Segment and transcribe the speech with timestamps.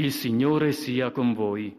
[0.00, 1.76] Il Signore sia con voi.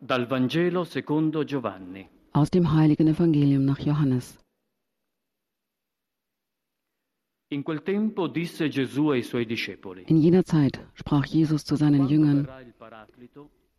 [0.00, 2.08] Dal Vangelo secondo Giovanni.
[2.32, 4.36] Aus dem heiligen Evangelium nach Johannes.
[7.52, 10.02] In quel tempo disse Gesù ai suoi discepoli.
[10.08, 12.48] In jener Zeit sprach Jesus zu seinen Jüngern,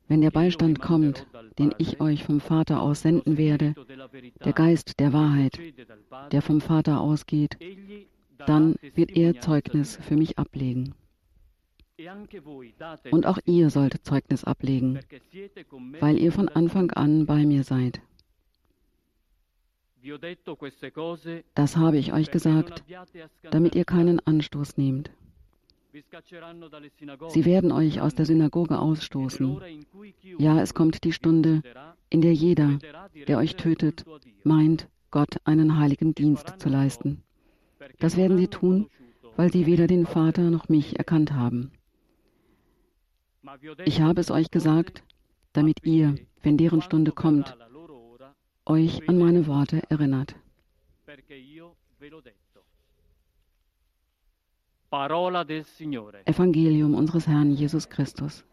[0.07, 1.27] wenn der Beistand kommt,
[1.59, 3.75] den ich euch vom Vater aus senden werde,
[4.45, 5.59] der Geist der Wahrheit,
[6.31, 7.57] der vom Vater ausgeht,
[8.45, 10.93] dann wird er Zeugnis für mich ablegen.
[13.11, 14.99] Und auch ihr sollt Zeugnis ablegen,
[15.99, 18.01] weil ihr von Anfang an bei mir seid.
[21.55, 22.83] Das habe ich euch gesagt,
[23.49, 25.11] damit ihr keinen Anstoß nehmt.
[27.29, 29.59] Sie werden euch aus der Synagoge ausstoßen.
[30.37, 31.63] Ja, es kommt die Stunde,
[32.09, 32.77] in der jeder,
[33.27, 34.05] der euch tötet,
[34.43, 37.23] meint, Gott einen heiligen Dienst zu leisten.
[37.99, 38.87] Das werden sie tun,
[39.35, 41.71] weil sie weder den Vater noch mich erkannt haben.
[43.85, 45.03] Ich habe es euch gesagt,
[45.53, 47.55] damit ihr, wenn deren Stunde kommt,
[48.65, 50.35] euch an meine Worte erinnert.
[56.25, 58.43] Evangelium unseres Herrn Jesus Christus.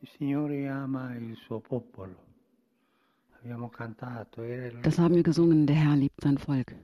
[4.83, 6.75] Das haben wir gesungen, der Herr liebt sein Volk.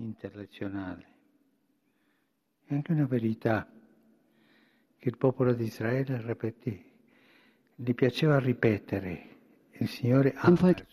[0.00, 1.04] internazionale.
[2.64, 3.66] È anche una verità
[4.98, 6.82] che il popolo di Israele ripetì,
[7.74, 9.28] gli piaceva ripetere,
[9.72, 10.86] il Signore ama Volk.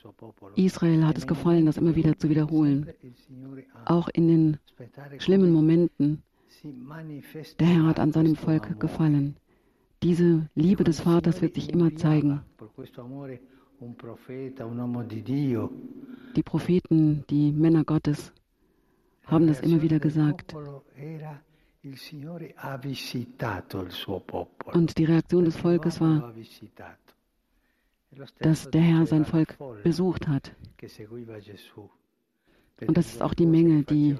[0.55, 2.87] Israel hat es gefallen, das immer wieder zu wiederholen.
[3.85, 4.59] Auch in den
[5.19, 6.23] schlimmen Momenten.
[7.59, 9.37] Der Herr hat an seinem Volk gefallen.
[10.03, 12.41] Diese Liebe des Vaters wird sich immer zeigen.
[16.35, 18.33] Die Propheten, die Männer Gottes
[19.25, 20.55] haben das immer wieder gesagt.
[24.73, 26.33] Und die Reaktion des Volkes war,
[28.39, 30.55] dass der Herr sein Volk besucht hat.
[32.81, 34.15] Und das ist auch die Menge, die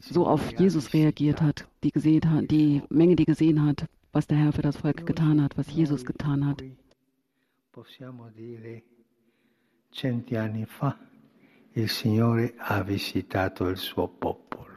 [0.00, 4.38] so auf Jesus reagiert hat, die gesehen hat, die Menge, die gesehen hat, was der
[4.38, 6.62] Herr für das Volk getan hat, was Jesus getan hat.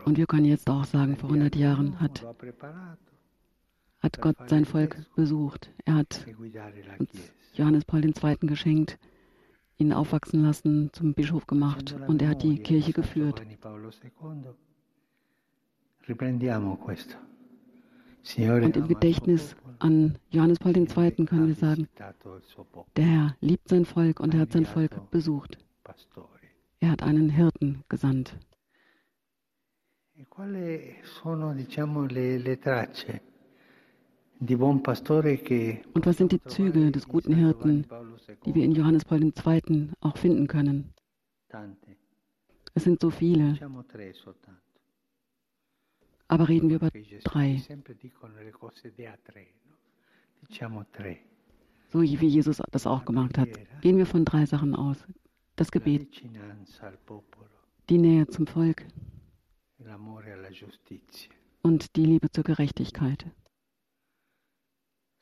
[0.06, 2.26] Und wir können jetzt auch sagen, vor 100 Jahren hat,
[4.02, 5.72] hat Gott sein Volk besucht.
[5.86, 6.26] Er hat
[6.98, 7.34] uns.
[7.54, 8.38] Johannes Paul II.
[8.42, 9.00] geschenkt,
[9.78, 13.38] ihn aufwachsen lassen, zum Bischof gemacht und er hat die Kirche geführt.
[13.38, 14.10] Giovanni Paolo II.
[14.22, 14.56] Riprendiamo questo.
[14.56, 14.56] Signore
[18.38, 20.86] Und im Gedächtnis an Johannes Paul II.
[21.26, 21.88] können wir sagen,
[22.96, 25.58] der Herr liebt sein Volk und er hat sein Volk besucht.
[26.80, 28.38] Er hat einen Hirten gesandt.
[30.16, 30.26] E
[35.94, 37.86] Und was sind die Züge des guten Hirten,
[38.46, 39.90] die wir in Johannes Paul II.
[40.02, 40.94] auch finden können?
[42.74, 43.58] Es sind so viele.
[46.30, 46.90] Aber reden wir über
[47.24, 47.62] drei,
[51.90, 53.50] so wie Jesus das auch gemacht hat.
[53.82, 55.06] Gehen wir von drei Sachen aus.
[55.58, 56.08] Das Gebet,
[57.90, 58.86] die Nähe zum Volk
[61.62, 63.26] und die Liebe zur Gerechtigkeit.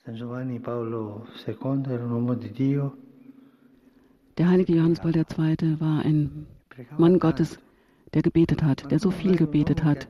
[0.05, 2.93] San Giovanni Paolo II era un uomo di Dio,
[4.37, 5.79] Der heilige Johannes Paul II.
[5.79, 6.45] war ein
[6.97, 7.19] Mann.
[7.19, 7.59] Gottes,
[8.13, 10.07] der gebetet hat, der so viel gebetet hat.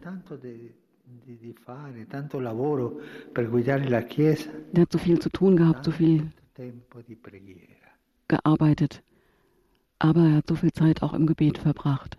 [4.74, 6.32] Der hat so viel zu tun gehabt, so viel
[8.28, 9.04] gearbeitet.
[10.00, 12.18] Aber er hat so viel Zeit auch im Gebet verbracht.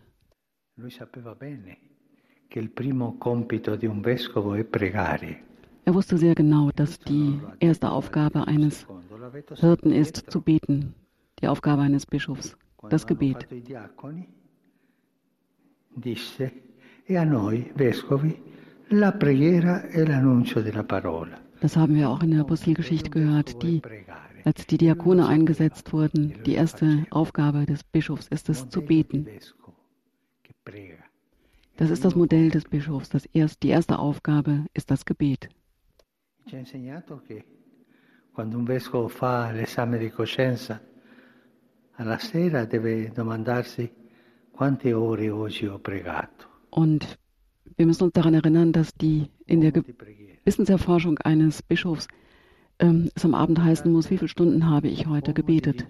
[5.84, 8.86] Er wusste sehr genau, dass die erste Aufgabe eines
[9.54, 10.94] Hirten ist, zu beten.
[11.40, 12.56] Die Aufgabe eines Bischofs,
[12.88, 13.46] das Gebet.
[15.98, 16.52] disse,
[17.04, 18.40] e a noi, vescovi,
[18.90, 19.02] e.
[21.60, 23.62] Das haben wir auch in der Apostelgeschichte gehört.
[23.62, 23.82] Die,
[24.44, 29.26] als die Diakone eingesetzt wurden, die erste Aufgabe des Bischofs ist es zu beten.
[31.76, 33.08] Das ist das Modell des Bischofs.
[33.08, 35.48] Das erst, die erste Aufgabe ist das Gebet.
[38.38, 40.80] Quando un vescovo fa l'esame di coscienza,
[41.96, 43.90] alla sera deve domandarsi
[44.52, 46.46] quante ore oggi ho pregato.
[46.70, 47.18] Und
[47.78, 49.72] wir müssen uns daran erinnern, dass die in der
[50.44, 52.08] Wissenserforschung eines Bischofs
[52.80, 55.86] ähm, es am Abend heißen muss, wie viele Stunden habe ich heute gebetet.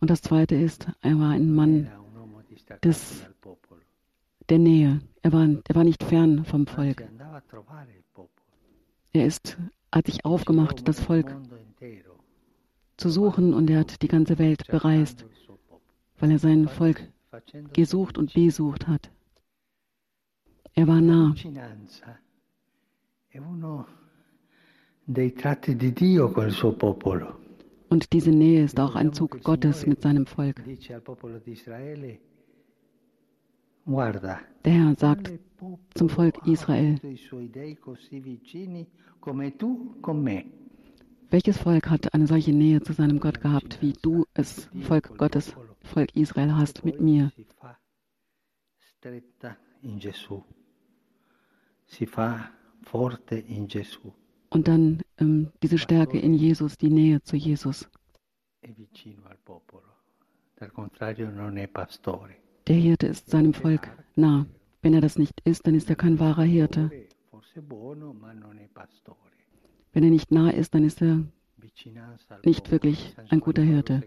[0.00, 1.90] Und das Zweite ist, er war ein Mann
[2.82, 3.28] des,
[4.48, 5.02] der Nähe.
[5.20, 7.04] Er war, er war nicht fern vom Volk.
[9.12, 9.58] Er ist,
[9.92, 11.36] hat sich aufgemacht, das Volk
[12.96, 15.26] zu suchen und er hat die ganze Welt bereist,
[16.18, 17.06] weil er sein Volk
[17.74, 19.10] gesucht und besucht hat.
[20.74, 21.34] Er war nah.
[27.88, 30.62] Und diese Nähe ist auch ein Zug Gottes mit seinem Volk.
[34.64, 35.32] Der Herr sagt
[35.94, 36.98] zum Volk Israel,
[41.30, 45.54] welches Volk hat eine solche Nähe zu seinem Gott gehabt, wie du es, Volk Gottes,
[45.82, 47.32] Volk Israel, hast mit mir?
[54.50, 57.88] Und dann ähm, diese Stärke in Jesus, die Nähe zu Jesus.
[62.66, 64.46] Der Hirte ist seinem Volk nah.
[64.80, 66.90] Wenn er das nicht ist, dann ist er kein wahrer Hirte.
[69.92, 71.24] Wenn er nicht nah ist, dann ist er
[72.44, 74.02] nicht wirklich ein guter Hirte.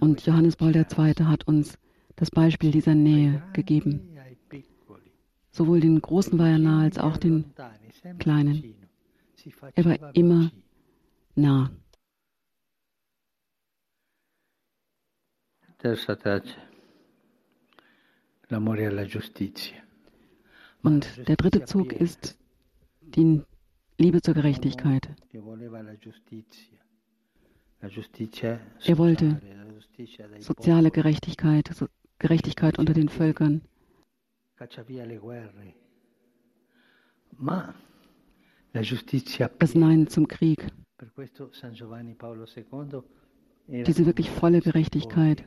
[0.00, 1.14] Und Johannes Paul II.
[1.24, 1.78] hat uns
[2.16, 4.13] das Beispiel dieser Nähe gegeben.
[5.54, 7.54] Sowohl den Großen war er nah als auch den
[8.18, 8.74] Kleinen.
[9.76, 10.50] Er war immer
[11.36, 11.70] nah.
[20.82, 22.36] Und der dritte Zug ist
[23.00, 23.42] die
[23.96, 25.08] Liebe zur Gerechtigkeit.
[25.30, 25.44] Er
[28.98, 29.40] wollte
[30.40, 31.70] soziale Gerechtigkeit,
[32.18, 33.62] Gerechtigkeit unter den Völkern.
[39.58, 40.66] Das Nein zum Krieg.
[43.66, 45.44] Diese wirklich volle Gerechtigkeit.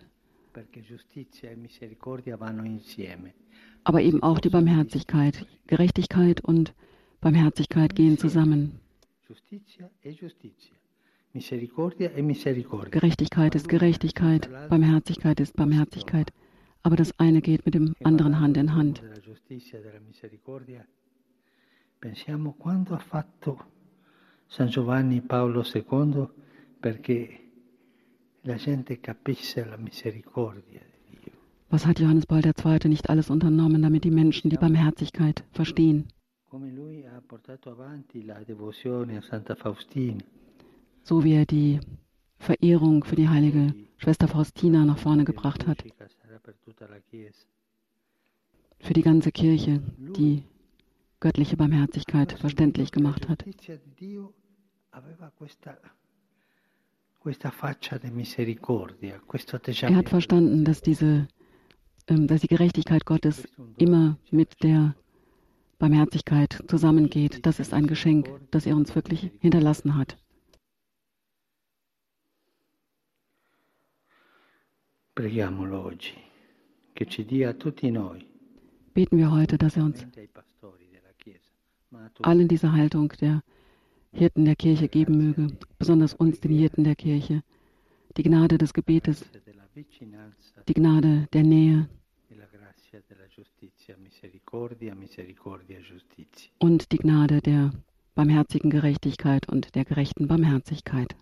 [3.83, 5.45] Aber eben auch die Barmherzigkeit.
[5.67, 6.73] Gerechtigkeit und
[7.21, 8.79] Barmherzigkeit gehen zusammen.
[12.91, 16.31] Gerechtigkeit ist Gerechtigkeit, Barmherzigkeit ist Barmherzigkeit,
[16.83, 19.01] aber das eine geht mit dem anderen Hand in Hand.
[21.99, 23.59] Pensiamo quando ha fatto
[24.47, 26.27] San Giovanni Paolo II
[26.79, 27.39] perché
[28.41, 30.81] la gente capisse la misericordia.
[31.69, 32.87] Was hat Johannes Paul II.
[32.87, 36.07] nicht alles unternommen, damit die Menschen die Barmherzigkeit verstehen?
[41.03, 41.79] So wie er die
[42.39, 45.83] Verehrung für die heilige Schwester Faustina nach vorne gebracht hat.
[48.79, 50.43] Für die ganze Kirche, die
[51.19, 53.43] göttliche Barmherzigkeit verständlich gemacht hat.
[59.81, 61.27] Er hat verstanden, dass, diese,
[62.07, 63.47] ähm, dass die Gerechtigkeit Gottes
[63.77, 64.95] immer mit der
[65.79, 67.45] Barmherzigkeit zusammengeht.
[67.45, 70.17] Das ist ein Geschenk, das er uns wirklich hinterlassen hat.
[75.15, 76.13] Preghiamolo oggi,
[78.93, 80.05] Beten wir heute, dass er uns
[82.21, 83.43] allen diese Haltung der
[84.11, 87.43] Hirten der Kirche geben möge, besonders uns, den Hirten der Kirche,
[88.17, 89.23] die Gnade des Gebetes,
[90.67, 91.87] die Gnade der Nähe
[96.59, 97.71] und die Gnade der
[98.15, 101.15] barmherzigen Gerechtigkeit und der gerechten Barmherzigkeit.